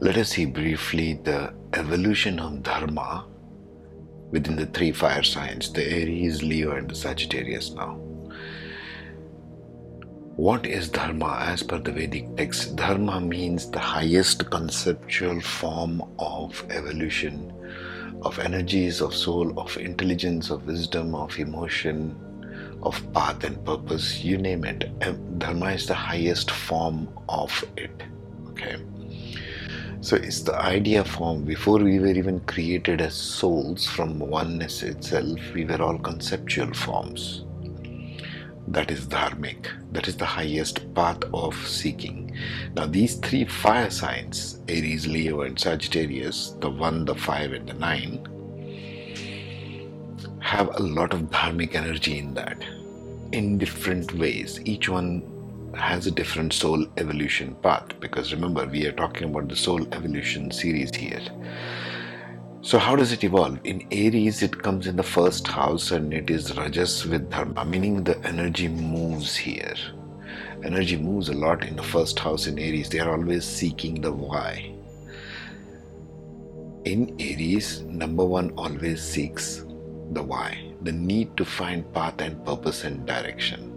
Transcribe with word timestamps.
Let 0.00 0.18
us 0.18 0.30
see 0.30 0.44
briefly 0.44 1.14
the 1.22 1.54
evolution 1.72 2.40
of 2.40 2.64
Dharma 2.64 3.26
within 4.32 4.56
the 4.56 4.66
three 4.66 4.90
fire 4.90 5.22
signs 5.22 5.72
the 5.72 5.88
Aries, 5.88 6.42
Leo, 6.42 6.72
and 6.72 6.90
the 6.90 6.94
Sagittarius 6.96 7.70
now. 7.70 7.94
What 10.36 10.66
is 10.66 10.88
Dharma 10.88 11.44
as 11.46 11.62
per 11.62 11.78
the 11.78 11.92
Vedic 11.92 12.36
text? 12.36 12.74
Dharma 12.74 13.20
means 13.20 13.70
the 13.70 13.78
highest 13.78 14.50
conceptual 14.50 15.40
form 15.40 16.02
of 16.18 16.64
evolution, 16.70 17.52
of 18.22 18.40
energies, 18.40 19.00
of 19.00 19.14
soul, 19.14 19.56
of 19.56 19.76
intelligence, 19.76 20.50
of 20.50 20.66
wisdom, 20.66 21.14
of 21.14 21.38
emotion, 21.38 22.18
of 22.82 23.00
path 23.12 23.44
and 23.44 23.64
purpose, 23.64 24.24
you 24.24 24.38
name 24.38 24.64
it. 24.64 24.90
Dharma 25.38 25.66
is 25.66 25.86
the 25.86 25.94
highest 25.94 26.50
form 26.50 27.08
of 27.28 27.64
it. 27.76 28.02
Okay. 28.48 28.76
So 30.04 30.16
it's 30.16 30.42
the 30.42 30.54
idea 30.54 31.02
form. 31.02 31.44
Before 31.44 31.78
we 31.78 31.98
were 31.98 32.08
even 32.08 32.40
created 32.40 33.00
as 33.00 33.14
souls 33.14 33.86
from 33.86 34.18
oneness 34.18 34.82
itself, 34.82 35.40
we 35.54 35.64
were 35.64 35.80
all 35.80 35.98
conceptual 35.98 36.74
forms. 36.74 37.46
That 38.68 38.90
is 38.90 39.06
dharmic. 39.06 39.68
That 39.92 40.06
is 40.06 40.18
the 40.18 40.26
highest 40.26 40.94
path 40.94 41.24
of 41.32 41.56
seeking. 41.66 42.36
Now 42.74 42.84
these 42.84 43.14
three 43.14 43.46
fire 43.46 43.88
signs 43.88 44.60
aries 44.68 45.06
leo 45.06 45.40
and 45.40 45.58
sagittarius 45.58 46.50
the 46.60 46.68
1 46.68 47.06
the 47.06 47.14
5 47.14 47.52
and 47.54 47.66
the 47.66 47.72
9 47.72 48.28
have 50.40 50.68
a 50.76 50.82
lot 50.82 51.14
of 51.14 51.30
dharmic 51.30 51.74
energy 51.74 52.18
in 52.18 52.34
that 52.34 52.62
in 53.32 53.56
different 53.56 54.12
ways. 54.12 54.60
Each 54.66 54.86
one 54.86 55.22
has 55.76 56.06
a 56.06 56.10
different 56.10 56.52
soul 56.52 56.86
evolution 56.96 57.54
path 57.56 57.98
because 58.00 58.32
remember 58.32 58.66
we 58.66 58.86
are 58.86 58.92
talking 58.92 59.30
about 59.30 59.48
the 59.48 59.56
soul 59.56 59.86
evolution 59.92 60.50
series 60.50 60.94
here 60.94 61.20
so, 62.64 62.78
how 62.78 62.96
does 62.96 63.12
it 63.12 63.22
evolve? 63.22 63.58
In 63.64 63.86
Aries, 63.92 64.42
it 64.42 64.62
comes 64.62 64.86
in 64.86 64.96
the 64.96 65.02
first 65.02 65.46
house 65.46 65.90
and 65.90 66.14
it 66.14 66.30
is 66.30 66.56
Rajas 66.56 67.04
with 67.04 67.28
Dharma, 67.30 67.62
meaning 67.62 68.02
the 68.02 68.18
energy 68.26 68.68
moves 68.68 69.36
here. 69.36 69.74
Energy 70.64 70.96
moves 70.96 71.28
a 71.28 71.34
lot 71.34 71.62
in 71.62 71.76
the 71.76 71.82
first 71.82 72.18
house 72.18 72.46
in 72.46 72.58
Aries. 72.58 72.88
They 72.88 73.00
are 73.00 73.10
always 73.10 73.44
seeking 73.44 74.00
the 74.00 74.10
why. 74.10 74.74
In 76.86 77.14
Aries, 77.20 77.82
number 77.82 78.24
one 78.24 78.50
always 78.52 79.02
seeks 79.02 79.66
the 80.12 80.22
why, 80.22 80.72
the 80.80 80.92
need 80.92 81.36
to 81.36 81.44
find 81.44 81.92
path 81.92 82.18
and 82.22 82.42
purpose 82.46 82.84
and 82.84 83.04
direction. 83.04 83.73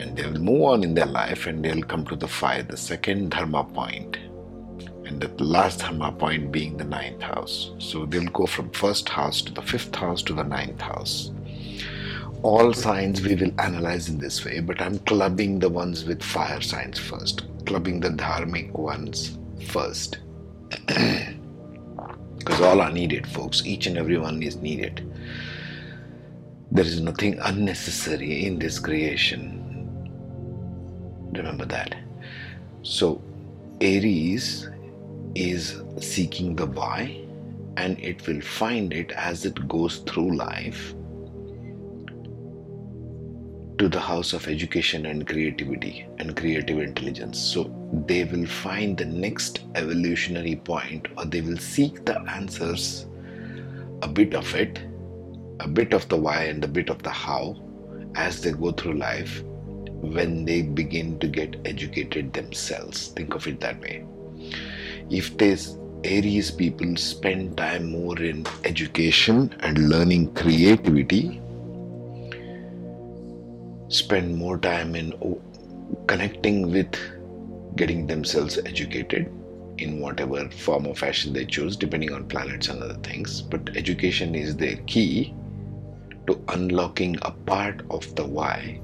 And 0.00 0.16
they 0.16 0.24
will 0.24 0.40
move 0.40 0.62
on 0.62 0.82
in 0.82 0.94
their 0.94 1.06
life 1.06 1.46
and 1.46 1.64
they'll 1.64 1.82
come 1.82 2.04
to 2.06 2.16
the 2.16 2.28
five, 2.28 2.68
the 2.68 2.76
second 2.76 3.30
Dharma 3.30 3.64
point 3.64 4.16
and 5.10 5.20
the 5.20 5.44
last 5.44 5.80
dharma 5.80 6.12
point 6.12 6.52
being 6.52 6.76
the 6.76 6.84
ninth 6.84 7.20
house. 7.20 7.72
So 7.78 8.06
they'll 8.06 8.30
go 8.30 8.46
from 8.46 8.70
first 8.70 9.08
house 9.08 9.42
to 9.42 9.52
the 9.52 9.60
fifth 9.60 9.94
house 9.94 10.22
to 10.22 10.32
the 10.32 10.44
ninth 10.44 10.80
house. 10.80 11.32
All 12.42 12.72
signs 12.72 13.20
we 13.20 13.34
will 13.34 13.52
analyze 13.60 14.08
in 14.08 14.18
this 14.18 14.44
way, 14.44 14.60
but 14.60 14.80
I'm 14.80 15.00
clubbing 15.00 15.58
the 15.58 15.68
ones 15.68 16.04
with 16.04 16.22
fire 16.22 16.60
signs 16.60 16.98
first, 16.98 17.42
clubbing 17.66 17.98
the 17.98 18.10
dharmic 18.10 18.70
ones 18.72 19.36
first. 19.66 20.18
because 20.86 22.60
all 22.60 22.80
are 22.80 22.92
needed, 22.92 23.26
folks. 23.26 23.66
Each 23.66 23.88
and 23.88 23.98
every 23.98 24.16
one 24.16 24.40
is 24.42 24.56
needed. 24.56 25.12
There 26.70 26.84
is 26.84 27.00
nothing 27.00 27.36
unnecessary 27.40 28.46
in 28.46 28.60
this 28.60 28.78
creation. 28.78 29.69
Remember 31.32 31.64
that. 31.66 31.94
So, 32.82 33.22
Aries 33.80 34.68
is 35.34 35.80
seeking 36.00 36.56
the 36.56 36.66
why 36.66 37.24
and 37.76 37.98
it 37.98 38.26
will 38.26 38.40
find 38.40 38.92
it 38.92 39.12
as 39.12 39.44
it 39.44 39.68
goes 39.68 39.98
through 39.98 40.36
life 40.36 40.94
to 43.78 43.88
the 43.88 44.00
house 44.00 44.34
of 44.34 44.46
education 44.46 45.06
and 45.06 45.26
creativity 45.26 46.06
and 46.18 46.36
creative 46.36 46.78
intelligence. 46.78 47.38
So 47.38 47.74
they 48.06 48.24
will 48.24 48.44
find 48.44 48.98
the 48.98 49.06
next 49.06 49.60
evolutionary 49.74 50.56
point 50.56 51.08
or 51.16 51.24
they 51.24 51.40
will 51.40 51.56
seek 51.56 52.04
the 52.04 52.20
answers, 52.20 53.06
a 54.02 54.08
bit 54.08 54.34
of 54.34 54.54
it, 54.54 54.80
a 55.60 55.68
bit 55.68 55.94
of 55.94 56.06
the 56.10 56.16
why 56.16 56.44
and 56.44 56.62
a 56.62 56.68
bit 56.68 56.90
of 56.90 57.02
the 57.02 57.10
how 57.10 57.56
as 58.16 58.42
they 58.42 58.52
go 58.52 58.72
through 58.72 58.98
life 58.98 59.42
when 60.00 60.44
they 60.44 60.62
begin 60.62 61.18
to 61.18 61.28
get 61.28 61.56
educated 61.64 62.32
themselves. 62.32 63.08
Think 63.08 63.34
of 63.34 63.46
it 63.46 63.60
that 63.60 63.80
way 63.80 64.04
if 65.10 65.36
these 65.38 65.76
Aries 66.04 66.50
people 66.50 66.96
spend 66.96 67.56
time 67.58 67.90
more 67.90 68.18
in 68.22 68.46
education 68.64 69.54
and 69.60 69.90
learning 69.90 70.32
creativity, 70.34 71.40
spend 73.88 74.36
more 74.36 74.56
time 74.56 74.94
in 74.94 75.12
connecting 76.06 76.70
with 76.70 76.94
getting 77.76 78.06
themselves 78.06 78.58
educated 78.64 79.30
in 79.78 80.00
whatever 80.00 80.48
form 80.50 80.86
or 80.86 80.94
fashion 80.94 81.32
they 81.32 81.44
choose, 81.44 81.76
depending 81.76 82.12
on 82.12 82.26
planets 82.28 82.68
and 82.68 82.82
other 82.82 82.98
things. 83.02 83.42
But 83.42 83.76
education 83.76 84.34
is 84.34 84.56
their 84.56 84.76
key 84.86 85.34
to 86.26 86.40
unlocking 86.48 87.18
a 87.22 87.32
part 87.32 87.82
of 87.90 88.14
the 88.14 88.24
why. 88.24 88.80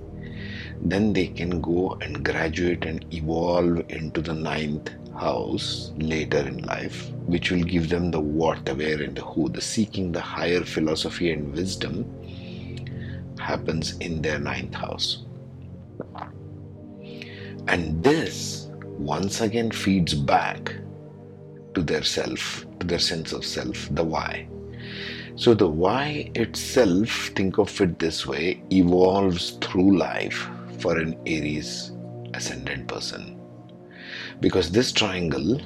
Then 0.82 1.12
they 1.12 1.28
can 1.28 1.60
go 1.60 1.98
and 2.00 2.24
graduate 2.24 2.84
and 2.84 3.04
evolve 3.12 3.84
into 3.88 4.20
the 4.20 4.34
ninth 4.34 4.90
house 5.14 5.92
later 5.96 6.38
in 6.38 6.58
life, 6.64 7.10
which 7.26 7.50
will 7.50 7.62
give 7.62 7.88
them 7.88 8.10
the 8.10 8.20
what, 8.20 8.64
the 8.64 8.74
where, 8.74 9.02
and 9.02 9.16
the 9.16 9.22
who. 9.22 9.48
The 9.48 9.60
seeking 9.60 10.12
the 10.12 10.20
higher 10.20 10.64
philosophy 10.64 11.32
and 11.32 11.52
wisdom 11.52 12.04
happens 13.38 13.96
in 13.98 14.22
their 14.22 14.38
ninth 14.38 14.74
house. 14.74 15.24
And 17.68 18.02
this 18.02 18.68
once 18.82 19.40
again 19.40 19.70
feeds 19.70 20.14
back 20.14 20.74
to 21.74 21.82
their 21.82 22.02
self, 22.02 22.64
to 22.80 22.86
their 22.86 22.98
sense 22.98 23.32
of 23.32 23.44
self, 23.44 23.88
the 23.90 24.04
why. 24.04 24.48
So, 25.34 25.52
the 25.52 25.68
why 25.68 26.30
itself, 26.34 27.30
think 27.34 27.58
of 27.58 27.78
it 27.80 27.98
this 27.98 28.26
way, 28.26 28.62
evolves 28.70 29.50
through 29.60 29.98
life 29.98 30.48
for 30.80 30.98
an 30.98 31.18
Aries 31.26 31.92
ascendant 32.34 32.88
person 32.88 33.36
because 34.40 34.70
this 34.70 34.92
triangle, 34.92 35.60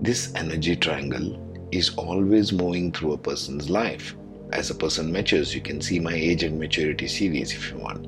this 0.00 0.34
energy 0.34 0.76
triangle, 0.76 1.42
is 1.72 1.94
always 1.96 2.52
moving 2.52 2.92
through 2.92 3.12
a 3.12 3.18
person's 3.18 3.68
life. 3.68 4.16
As 4.52 4.70
a 4.70 4.74
person 4.74 5.12
matures, 5.12 5.54
you 5.54 5.60
can 5.60 5.80
see 5.80 5.98
my 5.98 6.14
age 6.14 6.42
and 6.42 6.58
maturity 6.58 7.08
series 7.08 7.52
if 7.52 7.70
you 7.70 7.78
want. 7.78 8.06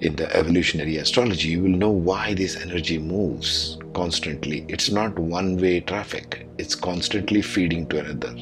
In 0.00 0.16
the 0.16 0.34
evolutionary 0.34 0.96
astrology, 0.96 1.50
you 1.50 1.62
will 1.62 1.70
know 1.70 1.90
why 1.90 2.34
this 2.34 2.56
energy 2.56 2.98
moves 2.98 3.78
constantly. 3.94 4.64
It's 4.68 4.90
not 4.90 5.18
one 5.18 5.56
way 5.56 5.80
traffic, 5.80 6.46
it's 6.58 6.74
constantly 6.74 7.42
feeding 7.42 7.86
to 7.88 8.00
another. 8.00 8.34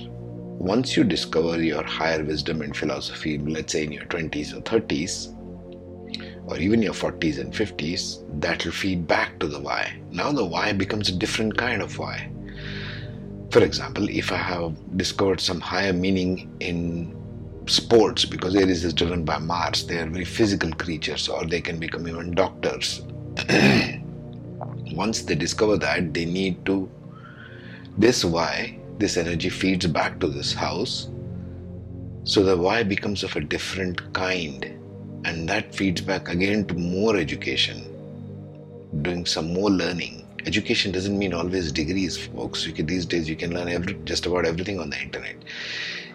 Once 0.59 0.97
you 0.97 1.05
discover 1.05 1.63
your 1.63 1.83
higher 1.83 2.23
wisdom 2.23 2.61
and 2.63 2.77
philosophy, 2.77 3.39
let's 3.39 3.73
say 3.73 3.85
in 3.85 3.93
your 3.93 4.05
20s 4.05 4.55
or 4.55 4.61
30s, 4.61 5.35
or 6.51 6.59
even 6.59 6.83
your 6.83 6.93
40s 6.93 7.39
and 7.39 7.53
50s, 7.53 8.25
that 8.41 8.65
will 8.65 8.73
feed 8.73 9.07
back 9.07 9.39
to 9.39 9.47
the 9.47 9.61
why. 9.61 10.01
Now 10.11 10.33
the 10.33 10.45
why 10.45 10.73
becomes 10.73 11.09
a 11.09 11.13
different 11.13 11.57
kind 11.57 11.81
of 11.81 11.97
why. 11.97 12.31
For 13.51 13.63
example, 13.63 14.09
if 14.09 14.33
I 14.33 14.37
have 14.37 14.75
discovered 14.97 15.41
some 15.41 15.61
higher 15.61 15.93
meaning 15.93 16.51
in 16.61 17.17
sports, 17.67 18.25
because 18.25 18.57
Aries 18.57 18.85
is 18.85 18.93
driven 18.93 19.25
by 19.25 19.39
Mars, 19.39 19.87
they 19.87 19.99
are 19.99 20.07
very 20.07 20.25
physical 20.25 20.73
creatures, 20.73 21.29
or 21.29 21.45
they 21.45 21.61
can 21.61 21.79
become 21.79 22.07
even 22.09 22.33
doctors. 22.33 23.03
Once 24.93 25.23
they 25.23 25.35
discover 25.37 25.77
that, 25.77 26.13
they 26.13 26.25
need 26.25 26.65
to. 26.67 26.91
This 27.97 28.25
why, 28.25 28.79
this 28.99 29.17
energy 29.17 29.51
feeds 29.51 29.87
back 29.87 30.19
to 30.21 30.27
this 30.27 30.53
house. 30.53 31.11
So 32.25 32.43
the 32.43 32.57
why 32.57 32.83
becomes 32.83 33.23
of 33.23 33.35
a 33.37 33.41
different 33.41 34.13
kind 34.13 34.80
and 35.25 35.49
that 35.49 35.75
feeds 35.75 36.01
back 36.01 36.29
again 36.29 36.65
to 36.67 36.75
more 36.75 37.17
education. 37.17 37.85
Doing 39.03 39.27
some 39.27 39.53
more 39.53 39.71
learning. 39.71 40.27
Education 40.47 40.91
doesn't 40.93 41.19
mean 41.19 41.35
always 41.35 41.71
degrees 41.71 42.17
folks. 42.17 42.67
You 42.67 42.73
can, 42.73 42.87
these 42.87 43.05
days 43.05 43.29
you 43.29 43.37
can 43.37 43.53
learn 43.53 43.69
every, 43.69 43.95
just 44.05 44.27
about 44.27 44.47
everything 44.47 44.81
on 44.81 44.91
the 44.91 45.01
internet. 45.01 45.37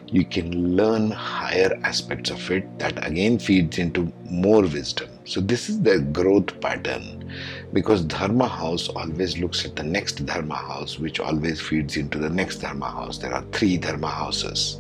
You 0.08 0.26
can 0.26 0.76
learn 0.76 1.12
higher 1.12 1.80
aspects 1.84 2.30
of 2.30 2.52
it 2.52 2.80
that 2.80 3.06
again 3.06 3.40
feeds 3.40 3.78
into 3.78 4.12
more 4.24 4.62
wisdom. 4.62 5.10
So 5.26 5.42
this 5.42 5.70
is 5.70 5.82
the 5.82 6.00
growth 6.00 6.60
pattern. 6.60 7.32
Because 7.74 8.04
dharma 8.04 8.48
house 8.48 8.90
always 8.90 9.38
looks 9.38 9.66
at 9.66 9.76
the 9.76 9.84
next 9.84 10.26
dharma 10.26 10.56
house 10.56 11.00
which 11.00 11.20
always 11.20 11.62
feeds 11.62 11.98
into 11.98 12.18
the 12.18 12.30
next 12.30 12.58
dharma 12.58 12.90
house. 12.90 13.18
There 13.18 13.34
are 13.34 13.44
three 13.52 13.78
dharma 13.78 14.08
houses 14.08 14.80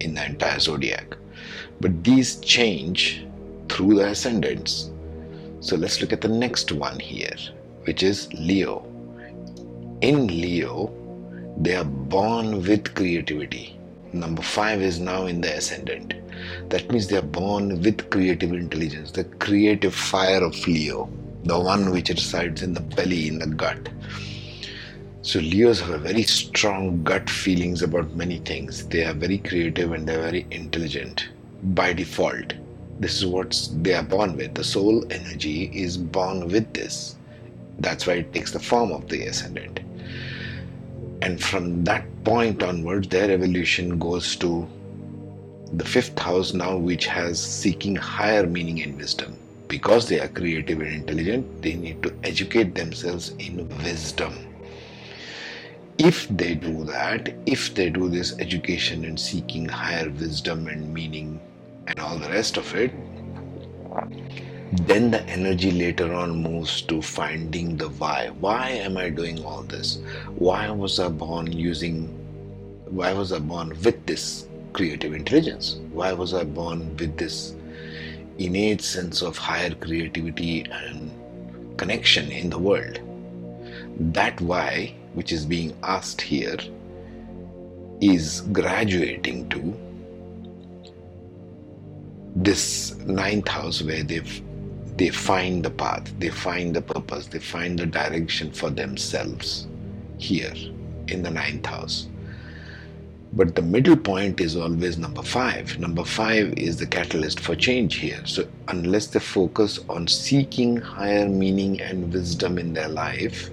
in 0.00 0.14
the 0.14 0.24
entire 0.24 0.58
zodiac 0.58 1.16
but 1.80 2.04
these 2.04 2.36
change 2.40 3.24
through 3.68 3.94
the 3.94 4.06
ascendants. 4.06 4.90
So 5.60 5.76
let's 5.76 6.00
look 6.00 6.12
at 6.12 6.20
the 6.20 6.28
next 6.28 6.72
one 6.72 6.98
here, 6.98 7.36
which 7.84 8.02
is 8.02 8.32
Leo. 8.32 8.84
In 10.00 10.26
Leo, 10.26 10.92
they 11.58 11.76
are 11.76 11.84
born 11.84 12.62
with 12.62 12.94
creativity. 12.94 13.78
Number 14.12 14.42
five 14.42 14.80
is 14.80 14.98
now 14.98 15.26
in 15.26 15.40
the 15.40 15.56
ascendant. 15.56 16.14
That 16.70 16.90
means 16.90 17.06
they 17.06 17.18
are 17.18 17.22
born 17.22 17.80
with 17.82 18.10
creative 18.10 18.52
intelligence, 18.52 19.12
the 19.12 19.24
creative 19.24 19.94
fire 19.94 20.42
of 20.42 20.66
Leo, 20.66 21.10
the 21.44 21.58
one 21.60 21.90
which 21.90 22.08
resides 22.08 22.62
in 22.62 22.72
the 22.74 22.80
belly, 22.80 23.28
in 23.28 23.38
the 23.38 23.46
gut. 23.46 23.88
So 25.22 25.38
Leos 25.38 25.80
have 25.82 26.00
very 26.00 26.22
strong 26.22 27.02
gut 27.02 27.28
feelings 27.28 27.82
about 27.82 28.16
many 28.16 28.38
things. 28.38 28.86
They 28.86 29.04
are 29.04 29.12
very 29.12 29.36
creative 29.36 29.92
and 29.92 30.08
they 30.08 30.14
are 30.14 30.22
very 30.22 30.46
intelligent 30.50 31.28
by 31.62 31.92
default. 31.92 32.54
This 33.00 33.18
is 33.18 33.26
what 33.26 33.68
they 33.82 33.92
are 33.92 34.02
born 34.02 34.34
with. 34.38 34.54
The 34.54 34.64
soul 34.64 35.04
energy 35.12 35.70
is 35.74 35.98
born 35.98 36.48
with 36.48 36.72
this. 36.72 37.16
That's 37.80 38.06
why 38.06 38.14
it 38.14 38.32
takes 38.32 38.52
the 38.52 38.60
form 38.60 38.92
of 38.92 39.10
the 39.10 39.26
ascendant. 39.26 39.80
And 41.20 41.42
from 41.42 41.84
that 41.84 42.06
point 42.24 42.62
onwards, 42.62 43.08
their 43.08 43.30
evolution 43.30 43.98
goes 43.98 44.36
to 44.36 44.66
the 45.74 45.84
fifth 45.84 46.18
house 46.18 46.54
now, 46.54 46.78
which 46.78 47.04
has 47.06 47.38
seeking 47.38 47.94
higher 47.94 48.46
meaning 48.46 48.82
and 48.82 48.96
wisdom. 48.96 49.36
Because 49.68 50.08
they 50.08 50.18
are 50.18 50.28
creative 50.28 50.80
and 50.80 50.92
intelligent, 50.92 51.60
they 51.60 51.74
need 51.74 52.02
to 52.04 52.14
educate 52.24 52.74
themselves 52.74 53.34
in 53.38 53.68
wisdom. 53.84 54.49
If 56.02 56.28
they 56.28 56.54
do 56.54 56.84
that, 56.84 57.34
if 57.44 57.74
they 57.74 57.90
do 57.90 58.08
this 58.08 58.38
education 58.38 59.04
and 59.04 59.20
seeking 59.20 59.68
higher 59.68 60.08
wisdom 60.08 60.66
and 60.66 60.94
meaning 60.94 61.38
and 61.86 62.00
all 62.00 62.18
the 62.18 62.30
rest 62.30 62.56
of 62.56 62.74
it, 62.74 62.90
then 64.86 65.10
the 65.10 65.22
energy 65.24 65.70
later 65.70 66.14
on 66.14 66.42
moves 66.42 66.80
to 66.88 67.02
finding 67.02 67.76
the 67.76 67.90
why. 67.90 68.30
Why 68.40 68.70
am 68.70 68.96
I 68.96 69.10
doing 69.10 69.44
all 69.44 69.62
this? 69.62 69.98
Why 70.36 70.70
was 70.70 70.98
I 70.98 71.10
born 71.10 71.52
using, 71.52 72.06
why 72.86 73.12
was 73.12 73.30
I 73.30 73.38
born 73.38 73.76
with 73.84 74.06
this 74.06 74.48
creative 74.72 75.12
intelligence? 75.12 75.80
Why 75.92 76.14
was 76.14 76.32
I 76.32 76.44
born 76.44 76.96
with 76.96 77.18
this 77.18 77.54
innate 78.38 78.80
sense 78.80 79.20
of 79.20 79.36
higher 79.36 79.74
creativity 79.74 80.64
and 80.64 81.10
connection 81.76 82.32
in 82.32 82.48
the 82.48 82.58
world? 82.58 83.00
That 83.98 84.40
why, 84.40 84.94
which 85.14 85.32
is 85.32 85.44
being 85.46 85.76
asked 85.82 86.20
here, 86.20 86.56
is 88.00 88.42
graduating 88.52 89.48
to 89.50 89.76
this 92.36 92.96
ninth 92.98 93.48
house 93.48 93.82
where 93.82 94.02
they've 94.02 94.42
they 94.96 95.08
find 95.08 95.64
the 95.64 95.70
path, 95.70 96.12
they 96.18 96.28
find 96.28 96.76
the 96.76 96.82
purpose, 96.82 97.26
they 97.26 97.38
find 97.38 97.78
the 97.78 97.86
direction 97.86 98.52
for 98.52 98.68
themselves 98.68 99.66
here 100.18 100.52
in 101.08 101.22
the 101.22 101.30
ninth 101.30 101.64
house. 101.64 102.06
But 103.32 103.54
the 103.54 103.62
middle 103.62 103.96
point 103.96 104.40
is 104.40 104.56
always 104.56 104.98
number 104.98 105.22
five. 105.22 105.78
Number 105.78 106.04
five 106.04 106.52
is 106.58 106.76
the 106.76 106.86
catalyst 106.86 107.40
for 107.40 107.54
change 107.54 107.94
here. 107.94 108.20
So, 108.26 108.46
unless 108.68 109.06
they 109.06 109.20
focus 109.20 109.78
on 109.88 110.06
seeking 110.06 110.76
higher 110.76 111.28
meaning 111.28 111.80
and 111.80 112.12
wisdom 112.12 112.58
in 112.58 112.74
their 112.74 112.88
life, 112.88 113.50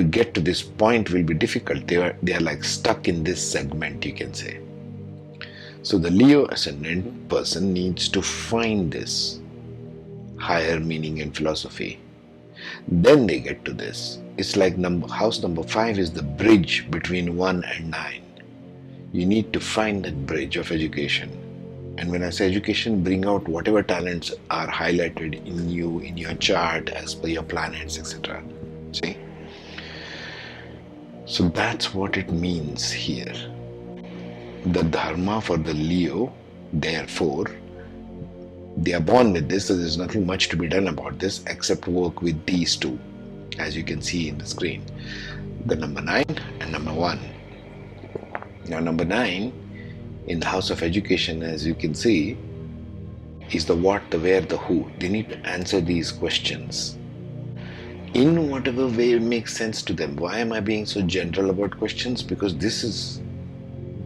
to 0.00 0.04
get 0.04 0.32
to 0.32 0.40
this 0.40 0.62
point 0.62 1.10
will 1.10 1.22
be 1.22 1.34
difficult. 1.34 1.86
They 1.86 1.96
are, 1.96 2.16
they 2.22 2.32
are 2.32 2.40
like 2.40 2.64
stuck 2.64 3.06
in 3.06 3.22
this 3.22 3.40
segment, 3.54 4.04
you 4.06 4.14
can 4.14 4.32
say. 4.32 4.58
So, 5.82 5.98
the 5.98 6.10
Leo 6.10 6.46
ascendant 6.46 7.28
person 7.28 7.74
needs 7.74 8.08
to 8.08 8.22
find 8.22 8.90
this 8.90 9.40
higher 10.38 10.80
meaning 10.80 11.20
and 11.20 11.36
philosophy. 11.36 12.00
Then 12.88 13.26
they 13.26 13.40
get 13.40 13.64
to 13.66 13.72
this. 13.74 14.18
It's 14.38 14.56
like 14.56 14.78
number, 14.78 15.06
house 15.08 15.42
number 15.42 15.62
five 15.62 15.98
is 15.98 16.10
the 16.10 16.22
bridge 16.22 16.90
between 16.90 17.36
one 17.36 17.62
and 17.64 17.90
nine. 17.90 18.24
You 19.12 19.26
need 19.26 19.52
to 19.52 19.60
find 19.60 20.02
that 20.04 20.24
bridge 20.24 20.56
of 20.56 20.72
education. 20.72 21.30
And 21.98 22.10
when 22.10 22.22
I 22.22 22.30
say 22.30 22.46
education, 22.46 23.02
bring 23.02 23.26
out 23.26 23.46
whatever 23.48 23.82
talents 23.82 24.32
are 24.48 24.68
highlighted 24.68 25.46
in 25.46 25.68
you, 25.68 25.98
in 25.98 26.16
your 26.16 26.34
chart, 26.34 26.88
as 26.88 27.14
per 27.14 27.28
your 27.28 27.42
planets, 27.42 27.98
etc. 27.98 28.42
See? 28.92 29.16
So 31.30 31.48
that's 31.48 31.94
what 31.94 32.16
it 32.16 32.32
means 32.32 32.90
here. 32.90 33.32
The 34.66 34.82
Dharma 34.82 35.40
for 35.40 35.58
the 35.58 35.74
Leo, 35.74 36.32
therefore, 36.72 37.46
they 38.76 38.94
are 38.94 39.00
born 39.00 39.32
with 39.32 39.48
this, 39.48 39.68
so 39.68 39.76
there's 39.76 39.96
nothing 39.96 40.26
much 40.26 40.48
to 40.48 40.56
be 40.56 40.66
done 40.66 40.88
about 40.88 41.20
this 41.20 41.44
except 41.46 41.86
work 41.86 42.20
with 42.20 42.44
these 42.46 42.74
two, 42.74 42.98
as 43.60 43.76
you 43.76 43.84
can 43.84 44.02
see 44.02 44.28
in 44.28 44.38
the 44.38 44.44
screen 44.44 44.84
the 45.66 45.76
number 45.76 46.00
9 46.00 46.24
and 46.62 46.72
number 46.72 46.92
1. 46.92 47.20
Now, 48.66 48.80
number 48.80 49.04
9 49.04 49.52
in 50.26 50.40
the 50.40 50.46
house 50.46 50.70
of 50.70 50.82
education, 50.82 51.44
as 51.44 51.64
you 51.64 51.76
can 51.76 51.94
see, 51.94 52.36
is 53.52 53.66
the 53.66 53.76
what, 53.76 54.02
the 54.10 54.18
where, 54.18 54.40
the 54.40 54.56
who. 54.56 54.90
They 54.98 55.08
need 55.08 55.28
to 55.28 55.38
answer 55.46 55.80
these 55.80 56.10
questions 56.10 56.98
in 58.14 58.48
whatever 58.50 58.86
way 58.88 59.18
makes 59.18 59.56
sense 59.56 59.82
to 59.82 59.92
them. 59.92 60.16
Why 60.16 60.38
am 60.38 60.52
I 60.52 60.60
being 60.60 60.86
so 60.86 61.02
general 61.02 61.50
about 61.50 61.78
questions? 61.78 62.22
Because 62.22 62.56
this 62.56 62.82
is 62.82 63.20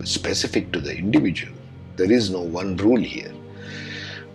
specific 0.04 0.72
to 0.72 0.80
the 0.80 0.96
individual. 0.96 1.54
There 1.96 2.10
is 2.10 2.30
no 2.30 2.40
one 2.40 2.76
rule 2.76 3.00
here 3.00 3.32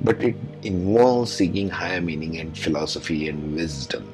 but 0.02 0.24
it 0.24 0.36
involves 0.64 1.32
seeking 1.32 1.70
higher 1.70 2.02
meaning 2.02 2.38
and 2.38 2.58
philosophy 2.58 3.28
and 3.28 3.56
wisdom. 3.56 4.12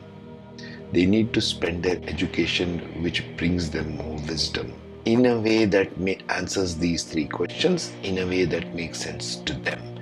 They 0.92 1.06
need 1.06 1.34
to 1.34 1.42
spend 1.42 1.84
their 1.84 2.00
education 2.08 2.80
which 3.04 3.24
brings 3.38 3.70
them 3.70 3.98
more 3.98 4.18
wisdom 4.28 4.74
in 5.06 5.26
a 5.28 5.40
way 5.40 5.66
that 5.66 6.00
may 6.00 6.18
answers 6.30 6.76
these 6.76 7.04
three 7.04 7.28
questions 7.28 7.92
in 8.04 8.18
a 8.18 8.26
way 8.26 8.46
that 8.46 8.74
makes 8.74 9.00
sense 9.00 9.36
to 9.38 9.54
them. 9.54 10.00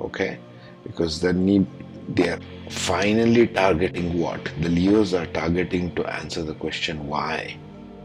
Okay? 0.00 0.38
Because 0.82 1.20
the 1.20 1.32
need 1.32 1.66
they 2.08 2.28
are 2.28 2.40
finally 2.70 3.46
targeting 3.46 4.18
what? 4.18 4.44
The 4.60 4.68
Leos 4.68 5.14
are 5.14 5.26
targeting 5.26 5.94
to 5.94 6.06
answer 6.06 6.42
the 6.42 6.54
question 6.54 7.06
why? 7.06 7.56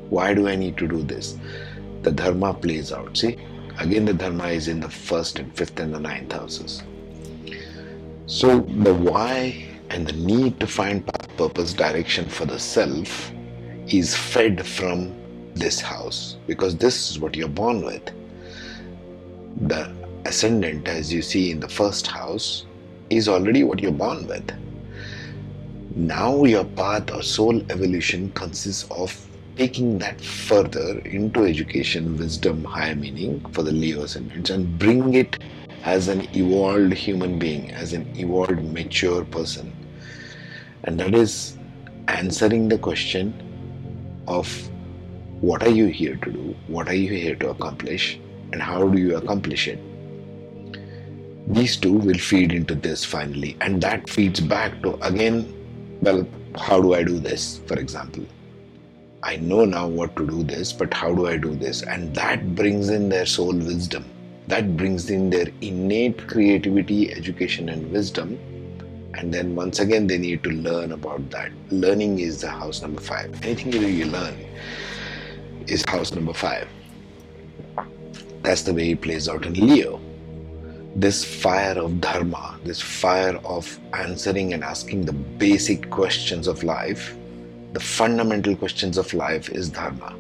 Why 0.10 0.34
do 0.34 0.48
I 0.48 0.56
need 0.56 0.78
to 0.78 0.88
do 0.88 1.04
this? 1.04 1.38
The 2.02 2.12
Dharma 2.12 2.54
plays 2.54 2.92
out. 2.92 3.18
See? 3.18 3.38
Again, 3.80 4.06
the 4.06 4.14
Dharma 4.14 4.48
is 4.48 4.68
in 4.68 4.80
the 4.80 4.90
first 4.90 5.40
and 5.40 5.56
fifth 5.56 5.80
and 5.80 5.94
the 5.94 6.00
ninth 6.00 6.32
houses. 6.32 6.84
So, 8.26 8.60
the 8.60 8.94
why 8.94 9.66
and 9.90 10.08
the 10.08 10.14
need 10.14 10.60
to 10.60 10.68
find 10.68 11.06
purpose, 11.38 11.74
direction 11.74 12.30
for 12.30 12.46
the 12.46 12.60
self 12.60 13.32
is 13.88 14.16
fed 14.16 14.66
from 14.66 15.16
this 15.56 15.82
house 15.82 16.38
because 16.48 16.76
this 16.76 17.10
is 17.10 17.20
what 17.20 17.36
you're 17.36 17.48
born 17.48 17.84
with. 17.84 18.12
The 19.62 19.94
ascendant, 20.26 20.88
as 20.88 21.12
you 21.12 21.22
see 21.22 21.52
in 21.52 21.60
the 21.60 21.70
first 21.70 22.08
house, 22.08 22.66
is 23.10 23.28
already 23.28 23.64
what 23.64 23.80
you're 23.80 23.92
born 23.92 24.28
with. 24.28 24.52
Now, 25.96 26.44
your 26.44 26.66
path 26.66 27.12
or 27.12 27.22
soul 27.22 27.60
evolution 27.72 28.32
consists 28.32 28.90
of 28.92 29.28
taking 29.58 29.98
that 30.00 30.22
further 30.22 31.00
into 31.00 31.44
education, 31.44 32.18
wisdom, 32.18 32.64
higher 32.64 32.96
meaning 32.96 33.44
for 33.52 33.64
the 33.64 33.72
Leo 33.72 34.04
ascendants 34.04 34.50
and 34.50 34.80
bring 34.80 35.16
it 35.16 35.38
as 35.84 36.08
an 36.08 36.22
evolved 36.36 36.94
human 36.94 37.38
being, 37.40 37.72
as 37.72 37.94
an 37.94 38.08
evolved 38.16 38.64
mature 38.64 39.26
person. 39.26 39.74
And 40.84 41.00
that 41.00 41.14
is 41.14 41.58
answering 42.08 42.70
the 42.70 42.78
question 42.78 43.34
of 44.28 44.48
what 45.42 45.64
are 45.64 45.70
you 45.70 45.88
here 45.88 46.16
to 46.18 46.32
do, 46.32 46.56
what 46.68 46.88
are 46.88 46.94
you 46.94 47.10
here 47.14 47.36
to 47.36 47.50
accomplish, 47.50 48.20
and 48.52 48.62
how 48.62 48.88
do 48.88 49.00
you 49.00 49.18
accomplish 49.18 49.68
it. 49.68 49.80
These 51.50 51.78
two 51.78 51.94
will 51.94 52.18
feed 52.18 52.52
into 52.52 52.76
this 52.76 53.04
finally, 53.04 53.58
and 53.62 53.82
that 53.82 54.10
feeds 54.10 54.40
back 54.40 54.82
to 54.84 54.96
again, 55.06 55.54
well, 56.02 56.28
how 56.56 56.82
do 56.82 56.94
I 56.94 57.04
do 57.04 57.20
this, 57.20 57.62
for 57.66 57.80
example? 57.80 58.26
I 59.24 59.36
know 59.38 59.66
now 59.66 59.88
what 59.88 60.16
to 60.16 60.26
do 60.26 60.44
this, 60.44 60.72
but 60.72 60.94
how 60.94 61.14
do 61.14 61.28
I 61.28 61.38
do 61.38 61.56
this? 61.56 61.82
And 61.84 62.16
that 62.16 62.56
brings 62.56 62.90
in 62.90 63.10
their 63.10 63.26
soul 63.26 63.54
wisdom 63.54 64.06
that 64.50 64.76
brings 64.76 65.12
in 65.12 65.30
their 65.30 65.48
innate 65.62 66.28
creativity, 66.28 67.14
education, 67.14 67.70
and 67.70 67.92
wisdom. 67.92 68.38
And 69.14 69.32
then 69.32 69.56
once 69.56 69.80
again, 69.80 70.08
they 70.08 70.18
need 70.18 70.44
to 70.44 70.50
learn 70.50 70.92
about 70.92 71.30
that. 71.30 71.52
Learning 71.70 72.20
is 72.20 72.42
the 72.42 72.50
house 72.50 72.82
number 72.82 73.00
five. 73.00 73.32
Anything 73.44 73.74
you 73.74 74.06
learn 74.06 74.36
is 75.68 75.84
house 75.88 76.14
number 76.14 76.34
five. 76.34 76.68
That's 78.42 78.64
the 78.64 78.74
way 78.74 78.92
it 78.92 79.02
plays 79.02 79.30
out 79.30 79.46
in 79.46 79.54
Leo. 79.54 80.02
This 81.00 81.24
fire 81.24 81.80
of 81.80 82.02
dharma, 82.02 82.60
this 82.66 82.82
fire 82.82 83.38
of 83.46 83.80
answering 83.94 84.54
and 84.54 84.66
asking 84.66 85.06
the 85.06 85.14
basic 85.14 85.90
questions 85.90 86.46
of 86.46 86.62
life, 86.62 87.16
the 87.72 87.80
fundamental 87.80 88.54
questions 88.54 88.98
of 88.98 89.14
life 89.14 89.48
is 89.48 89.70
dharma. 89.70 90.14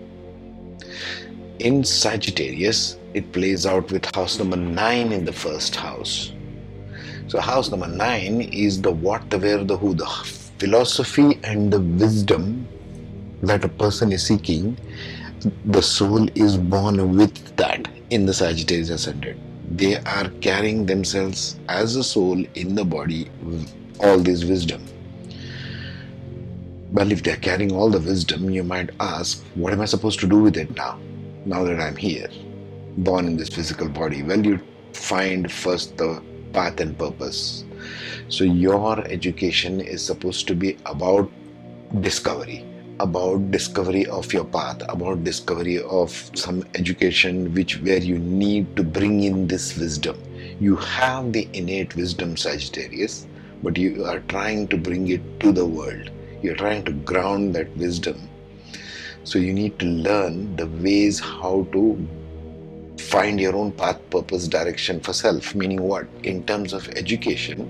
In 1.59 1.83
Sagittarius, 1.83 2.97
it 3.13 3.33
plays 3.33 3.65
out 3.65 3.91
with 3.91 4.05
house 4.15 4.39
number 4.39 4.55
9 4.55 5.11
in 5.11 5.25
the 5.25 5.33
first 5.33 5.75
house. 5.75 6.31
So, 7.27 7.41
house 7.41 7.69
number 7.71 7.87
9 7.87 8.39
is 8.39 8.81
the 8.81 8.93
what, 8.93 9.29
the 9.29 9.37
where, 9.37 9.61
the 9.65 9.75
who, 9.75 9.93
the 9.93 10.07
philosophy 10.59 11.41
and 11.43 11.73
the 11.73 11.81
wisdom 11.81 12.65
that 13.43 13.65
a 13.65 13.69
person 13.69 14.13
is 14.13 14.25
seeking, 14.25 14.77
the 15.65 15.81
soul 15.81 16.29
is 16.35 16.55
born 16.55 17.17
with 17.17 17.57
that 17.57 17.85
in 18.11 18.25
the 18.25 18.33
Sagittarius 18.33 18.91
ascendant. 18.91 19.48
They 19.71 19.97
are 19.97 20.29
carrying 20.41 20.87
themselves 20.87 21.59
as 21.69 21.95
a 21.95 22.03
soul 22.03 22.43
in 22.55 22.73
the 22.73 22.83
body, 22.83 23.29
with 23.43 23.71
all 23.99 24.17
this 24.17 24.43
wisdom. 24.43 24.83
Well, 26.91 27.11
if 27.11 27.21
they're 27.21 27.35
carrying 27.35 27.71
all 27.71 27.91
the 27.91 27.99
wisdom, 27.99 28.49
you 28.49 28.63
might 28.63 28.89
ask, 28.99 29.43
what 29.53 29.71
am 29.71 29.81
I 29.81 29.85
supposed 29.85 30.19
to 30.21 30.27
do 30.27 30.39
with 30.39 30.57
it 30.57 30.75
now? 30.75 30.99
Now 31.45 31.63
that 31.65 31.79
I'm 31.79 31.95
here, 31.95 32.27
born 32.97 33.27
in 33.27 33.37
this 33.37 33.49
physical 33.49 33.87
body? 33.87 34.23
Well, 34.23 34.43
you 34.43 34.59
find 34.93 35.51
first 35.51 35.97
the 35.97 36.23
path 36.51 36.79
and 36.79 36.97
purpose. 36.97 37.63
So, 38.27 38.43
your 38.43 39.05
education 39.05 39.81
is 39.81 40.03
supposed 40.03 40.47
to 40.47 40.55
be 40.55 40.77
about 40.87 41.29
discovery 42.01 42.65
about 42.99 43.51
discovery 43.51 44.05
of 44.07 44.31
your 44.33 44.45
path 44.45 44.81
about 44.89 45.23
discovery 45.23 45.81
of 45.83 46.11
some 46.33 46.63
education 46.75 47.53
which 47.53 47.79
where 47.81 47.99
you 47.99 48.19
need 48.19 48.75
to 48.75 48.83
bring 48.83 49.23
in 49.23 49.47
this 49.47 49.77
wisdom. 49.77 50.21
You 50.59 50.75
have 50.75 51.31
the 51.31 51.47
innate 51.53 51.95
wisdom 51.95 52.35
sagittarius 52.37 53.27
but 53.63 53.77
you 53.77 54.05
are 54.05 54.19
trying 54.21 54.67
to 54.69 54.77
bring 54.77 55.09
it 55.09 55.39
to 55.39 55.51
the 55.51 55.65
world. 55.65 56.09
You're 56.41 56.55
trying 56.55 56.85
to 56.85 56.91
ground 56.91 57.55
that 57.55 57.75
wisdom. 57.77 58.29
So 59.23 59.39
you 59.39 59.53
need 59.53 59.79
to 59.79 59.85
learn 59.85 60.55
the 60.55 60.67
ways 60.67 61.19
how 61.19 61.67
to 61.73 62.07
find 62.97 63.39
your 63.39 63.55
own 63.55 63.71
path 63.71 63.99
purpose 64.09 64.47
direction 64.47 64.99
for 64.99 65.13
self. 65.13 65.55
Meaning 65.55 65.81
what? 65.81 66.07
In 66.23 66.43
terms 66.45 66.73
of 66.73 66.87
education 66.89 67.67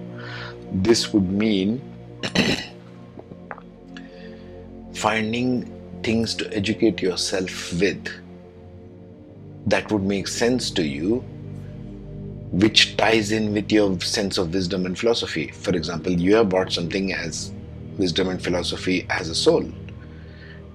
this 0.71 1.13
would 1.13 1.29
mean 1.31 1.81
finding 4.99 5.65
things 6.03 6.35
to 6.35 6.53
educate 6.53 7.01
yourself 7.01 7.71
with 7.79 8.07
that 9.65 9.89
would 9.91 10.03
make 10.03 10.27
sense 10.27 10.69
to 10.71 10.83
you, 10.85 11.19
which 12.51 12.97
ties 12.97 13.31
in 13.31 13.53
with 13.53 13.71
your 13.71 13.99
sense 14.01 14.37
of 14.37 14.53
wisdom 14.53 14.85
and 14.85 14.99
philosophy. 14.99 15.47
For 15.51 15.73
example, 15.75 16.11
you 16.11 16.35
have 16.35 16.49
brought 16.49 16.73
something 16.73 17.13
as 17.13 17.53
wisdom 17.97 18.27
and 18.29 18.43
philosophy 18.43 19.05
as 19.09 19.29
a 19.29 19.35
soul, 19.35 19.65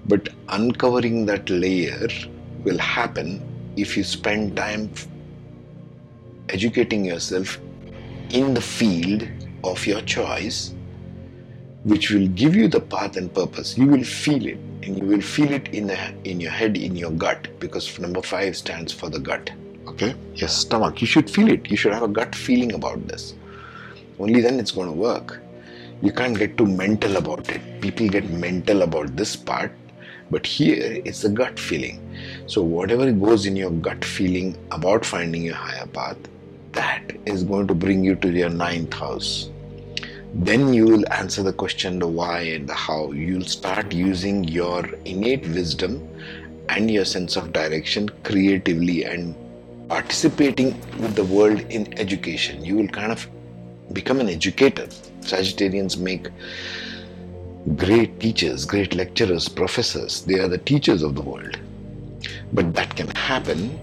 but 0.07 0.31
uncovering 0.49 1.27
that 1.27 1.51
layer 1.51 2.09
will 2.63 2.79
happen 2.79 3.43
if 3.77 3.97
you 3.97 4.05
spend 4.05 4.57
time 4.57 4.91
educating 6.49 7.05
yourself 7.05 7.59
in 8.31 8.55
the 8.55 8.61
field 8.61 9.29
of 9.65 9.87
your 9.87 10.01
choice 10.03 10.75
which 11.85 12.11
will 12.11 12.27
give 12.29 12.57
you 12.57 12.67
the 12.67 12.81
path 12.81 13.17
and 13.17 13.33
purpose. 13.33 13.77
You 13.77 13.87
will 13.87 14.05
feel 14.05 14.47
it, 14.47 14.59
and 14.83 14.99
you 14.99 15.07
will 15.07 15.21
feel 15.21 15.53
it 15.53 15.69
in 15.69 15.87
the 15.87 15.99
in 16.25 16.41
your 16.41 16.51
head, 16.51 16.77
in 16.77 16.97
your 16.97 17.11
gut, 17.11 17.49
because 17.61 17.99
number 17.99 18.23
five 18.23 18.57
stands 18.57 18.93
for 18.93 19.11
the 19.11 19.21
gut. 19.21 19.51
Okay, 19.87 20.15
your 20.35 20.49
stomach. 20.49 21.01
You 21.01 21.07
should 21.07 21.31
feel 21.31 21.49
it. 21.49 21.71
You 21.71 21.77
should 21.77 21.93
have 21.93 22.03
a 22.03 22.09
gut 22.09 22.35
feeling 22.35 22.73
about 22.73 23.07
this. 23.07 23.35
Only 24.19 24.41
then 24.41 24.59
it's 24.59 24.71
going 24.71 24.89
to 24.89 24.95
work. 24.95 25.41
You 26.03 26.13
can't 26.13 26.39
get 26.39 26.57
too 26.57 26.67
mental 26.67 27.17
about 27.17 27.49
it. 27.51 27.81
People 27.81 28.09
get 28.09 28.29
mental 28.31 28.83
about 28.83 29.17
this 29.17 29.37
part, 29.37 29.73
but 30.31 30.47
here 30.47 31.03
it's 31.05 31.25
a 31.25 31.29
gut 31.29 31.59
feeling. 31.59 32.01
So 32.47 32.63
whatever 32.63 33.11
goes 33.13 33.47
in 33.47 33.57
your 33.57 33.71
gut 33.71 34.05
feeling 34.05 34.57
about 34.71 35.05
finding 35.05 35.43
your 35.43 35.55
higher 35.55 35.87
path, 35.87 36.17
that 36.73 37.13
is 37.27 37.45
going 37.45 37.67
to 37.69 37.75
bring 37.75 38.03
you 38.03 38.17
to 38.17 38.31
your 38.31 38.49
ninth 38.49 38.95
house 38.95 39.51
then 40.35 40.75
you 40.75 40.85
will 40.87 41.05
answer 41.13 41.43
the 41.43 41.53
question 41.53 41.99
the 42.01 42.09
why 42.09 42.41
and 42.41 42.69
the 42.69 42.75
how. 42.75 43.13
You'll 43.13 43.45
start 43.45 43.93
using 43.93 44.45
your 44.45 44.85
innate 45.05 45.47
wisdom 45.49 46.09
and 46.69 46.91
your 46.91 47.05
sense 47.05 47.37
of 47.37 47.53
direction 47.53 48.09
creatively 48.25 49.05
and 49.05 49.35
participating 49.89 50.81
with 50.99 51.15
the 51.15 51.25
world 51.25 51.61
in 51.71 51.97
education. 51.99 52.65
You 52.65 52.77
will 52.77 52.89
kind 52.89 53.13
of 53.13 53.29
become 53.93 54.19
an 54.19 54.29
educator. 54.29 54.89
Sagittarians 55.21 55.99
make 55.99 56.29
great 57.77 58.21
teachers 58.21 58.67
great 58.67 58.95
lecturers 58.95 59.49
professors. 59.49 60.23
They 60.23 60.39
are 60.39 60.49
the 60.49 60.59
teachers 60.59 61.03
of 61.03 61.15
the 61.15 61.23
world. 61.23 61.59
But 62.53 62.75
that 62.75 62.95
can 62.97 63.09
happen. 63.09 63.79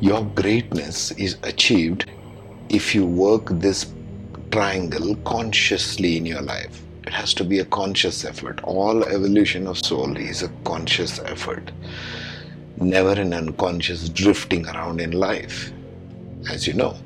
Your 0.00 0.24
greatness 0.24 1.12
is 1.12 1.36
achieved 1.42 2.10
if 2.68 2.94
you 2.94 3.06
work 3.06 3.46
this 3.50 3.86
triangle 4.56 5.14
consciously 5.16 6.16
in 6.16 6.24
your 6.24 6.40
life. 6.40 6.80
It 7.06 7.12
has 7.12 7.34
to 7.34 7.44
be 7.44 7.58
a 7.58 7.66
conscious 7.66 8.24
effort. 8.24 8.58
All 8.64 9.04
evolution 9.04 9.66
of 9.66 9.76
soul 9.76 10.16
is 10.16 10.42
a 10.42 10.48
conscious 10.64 11.18
effort, 11.18 11.72
never 12.78 13.20
an 13.20 13.34
unconscious 13.34 14.08
drifting 14.08 14.66
around 14.66 15.02
in 15.02 15.10
life, 15.10 15.70
as 16.48 16.66
you 16.66 16.72
know. 16.72 16.96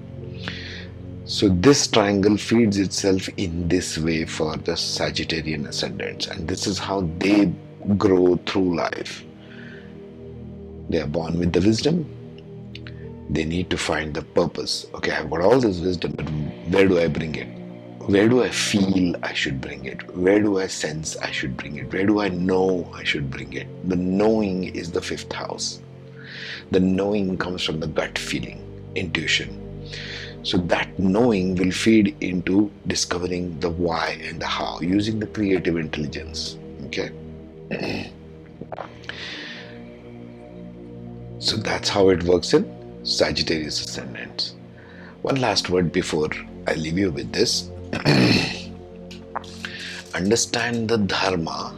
So, 1.24 1.48
this 1.48 1.88
triangle 1.88 2.36
feeds 2.36 2.78
itself 2.78 3.28
in 3.36 3.66
this 3.66 3.98
way 3.98 4.26
for 4.26 4.56
the 4.56 4.76
Sagittarian 4.76 5.66
ascendants, 5.66 6.28
and 6.28 6.46
this 6.46 6.68
is 6.68 6.78
how 6.78 7.00
they 7.18 7.52
grow 7.98 8.36
through 8.46 8.76
life. 8.76 9.24
They 10.88 11.00
are 11.00 11.08
born 11.08 11.36
with 11.36 11.52
the 11.52 11.60
wisdom, 11.60 12.08
they 13.30 13.44
need 13.44 13.70
to 13.70 13.78
find 13.78 14.12
the 14.12 14.22
purpose. 14.22 14.86
Okay, 14.94 15.12
I've 15.12 15.30
got 15.30 15.40
all 15.40 15.60
this 15.60 15.78
wisdom, 15.78 16.14
but 16.16 16.28
where 16.72 16.88
do 16.88 16.98
I 16.98 17.06
bring 17.06 17.36
it? 17.36 17.46
Where 18.08 18.28
do 18.28 18.42
I 18.42 18.48
feel 18.50 19.14
I 19.22 19.32
should 19.34 19.60
bring 19.60 19.84
it? 19.84 20.16
Where 20.16 20.40
do 20.40 20.58
I 20.58 20.66
sense 20.66 21.16
I 21.16 21.30
should 21.30 21.56
bring 21.56 21.76
it? 21.76 21.92
Where 21.92 22.04
do 22.04 22.20
I 22.20 22.28
know 22.28 22.90
I 22.92 23.04
should 23.04 23.30
bring 23.30 23.52
it? 23.52 23.68
The 23.88 23.94
knowing 23.94 24.64
is 24.74 24.90
the 24.90 25.00
fifth 25.00 25.32
house. 25.32 25.80
The 26.72 26.80
knowing 26.80 27.38
comes 27.38 27.62
from 27.62 27.78
the 27.78 27.86
gut 27.86 28.18
feeling, 28.18 28.64
intuition. 28.96 29.56
So 30.42 30.58
that 30.58 30.98
knowing 30.98 31.54
will 31.54 31.70
feed 31.70 32.16
into 32.20 32.72
discovering 32.88 33.60
the 33.60 33.70
why 33.70 34.18
and 34.22 34.40
the 34.40 34.46
how 34.46 34.80
using 34.80 35.20
the 35.20 35.26
creative 35.28 35.76
intelligence. 35.76 36.58
Okay. 36.86 37.12
so 41.38 41.56
that's 41.58 41.88
how 41.88 42.08
it 42.08 42.24
works 42.24 42.54
in 42.54 42.79
Sagittarius 43.02 43.80
ascendants. 43.84 44.54
One 45.22 45.36
last 45.40 45.70
word 45.70 45.92
before 45.92 46.28
I 46.66 46.74
leave 46.74 46.98
you 46.98 47.10
with 47.10 47.32
this. 47.32 47.70
Understand 50.14 50.88
the 50.88 50.98
Dharma 50.98 51.74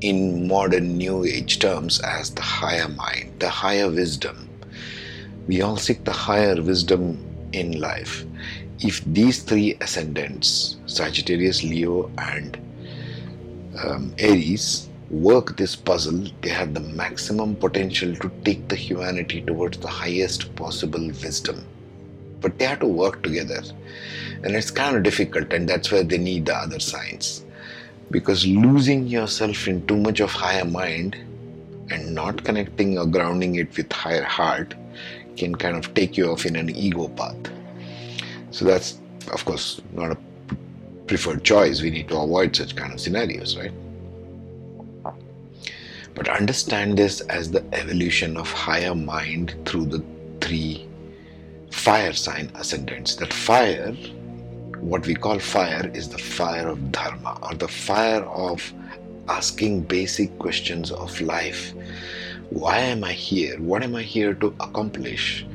in 0.00 0.48
modern 0.48 0.96
New 0.96 1.24
Age 1.24 1.58
terms 1.58 2.00
as 2.00 2.30
the 2.30 2.42
higher 2.42 2.88
mind, 2.88 3.32
the 3.38 3.48
higher 3.48 3.88
wisdom. 3.90 4.48
We 5.46 5.62
all 5.62 5.76
seek 5.76 6.04
the 6.04 6.12
higher 6.12 6.60
wisdom 6.60 7.18
in 7.52 7.80
life. 7.80 8.24
If 8.80 9.04
these 9.04 9.42
three 9.42 9.76
ascendants, 9.80 10.76
Sagittarius, 10.86 11.62
Leo, 11.62 12.10
and 12.18 12.58
um, 13.84 14.14
Aries, 14.18 14.88
work 15.12 15.58
this 15.58 15.76
puzzle, 15.76 16.26
they 16.40 16.48
have 16.48 16.72
the 16.72 16.80
maximum 16.80 17.54
potential 17.54 18.16
to 18.16 18.30
take 18.44 18.66
the 18.68 18.76
humanity 18.76 19.42
towards 19.42 19.78
the 19.78 19.88
highest 19.88 20.54
possible 20.56 21.06
wisdom. 21.06 21.64
But 22.40 22.58
they 22.58 22.64
have 22.64 22.80
to 22.80 22.86
work 22.86 23.22
together. 23.22 23.62
And 24.42 24.56
it's 24.56 24.70
kind 24.70 24.96
of 24.96 25.02
difficult, 25.02 25.52
and 25.52 25.68
that's 25.68 25.92
where 25.92 26.02
they 26.02 26.18
need 26.18 26.46
the 26.46 26.56
other 26.56 26.80
science. 26.80 27.44
Because 28.10 28.46
losing 28.46 29.06
yourself 29.06 29.68
in 29.68 29.86
too 29.86 29.98
much 29.98 30.20
of 30.20 30.32
higher 30.32 30.64
mind 30.64 31.16
and 31.90 32.14
not 32.14 32.42
connecting 32.42 32.98
or 32.98 33.06
grounding 33.06 33.56
it 33.56 33.76
with 33.76 33.92
higher 33.92 34.24
heart 34.24 34.74
can 35.36 35.54
kind 35.54 35.76
of 35.76 35.92
take 35.94 36.16
you 36.16 36.30
off 36.30 36.46
in 36.46 36.56
an 36.56 36.70
ego 36.70 37.08
path. 37.08 37.36
So 38.50 38.64
that's, 38.64 38.98
of 39.32 39.44
course, 39.44 39.80
not 39.92 40.12
a 40.12 40.18
preferred 41.06 41.44
choice. 41.44 41.82
We 41.82 41.90
need 41.90 42.08
to 42.08 42.18
avoid 42.18 42.56
such 42.56 42.76
kind 42.76 42.92
of 42.92 43.00
scenarios, 43.00 43.56
right? 43.56 43.72
But 46.14 46.28
understand 46.28 46.98
this 46.98 47.20
as 47.22 47.50
the 47.50 47.64
evolution 47.72 48.36
of 48.36 48.50
higher 48.52 48.94
mind 48.94 49.54
through 49.64 49.86
the 49.86 50.04
three 50.40 50.86
fire 51.70 52.12
sign 52.12 52.50
ascendants. 52.54 53.16
That 53.16 53.32
fire, 53.32 53.92
what 54.78 55.06
we 55.06 55.14
call 55.14 55.38
fire, 55.38 55.90
is 55.94 56.08
the 56.08 56.18
fire 56.18 56.68
of 56.68 56.92
dharma 56.92 57.38
or 57.42 57.54
the 57.54 57.68
fire 57.68 58.22
of 58.24 58.72
asking 59.28 59.82
basic 59.82 60.38
questions 60.38 60.90
of 60.90 61.20
life. 61.20 61.72
Why 62.50 62.78
am 62.78 63.04
I 63.04 63.12
here? 63.12 63.58
What 63.60 63.82
am 63.82 63.94
I 63.96 64.02
here 64.02 64.34
to 64.34 64.48
accomplish? 64.60 65.46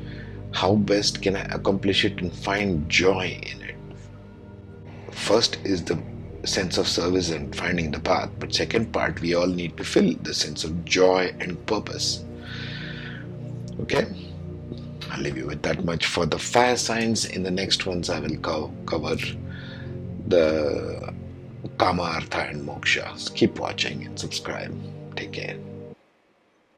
How 0.52 0.74
best 0.74 1.22
can 1.22 1.36
I 1.36 1.42
accomplish 1.42 2.04
it 2.04 2.20
and 2.20 2.32
find 2.32 2.88
joy 2.88 3.38
in 3.42 3.62
it? 3.62 3.76
First 5.12 5.58
is 5.64 5.84
the 5.84 6.02
sense 6.48 6.78
of 6.78 6.88
service 6.88 7.30
and 7.30 7.54
finding 7.54 7.90
the 7.90 8.00
path. 8.00 8.30
But 8.38 8.54
second 8.54 8.92
part, 8.92 9.20
we 9.20 9.34
all 9.34 9.46
need 9.46 9.76
to 9.76 9.84
fill 9.84 10.14
the 10.22 10.34
sense 10.34 10.64
of 10.64 10.84
joy 10.84 11.34
and 11.40 11.64
purpose. 11.66 12.24
Okay, 13.82 14.06
I'll 15.10 15.20
leave 15.20 15.36
you 15.36 15.46
with 15.46 15.62
that 15.62 15.84
much 15.84 16.06
for 16.06 16.26
the 16.26 16.38
fire 16.38 16.76
signs. 16.76 17.24
In 17.26 17.42
the 17.42 17.50
next 17.50 17.86
ones, 17.86 18.10
I 18.10 18.20
will 18.20 18.36
co- 18.38 18.72
cover 18.86 19.16
the 20.26 21.14
Kama, 21.78 22.02
Artha, 22.02 22.40
and 22.48 22.66
Moksha. 22.66 23.34
Keep 23.34 23.58
watching 23.60 24.04
and 24.06 24.18
subscribe. 24.18 24.74
Take 25.16 25.32
care. 25.32 25.56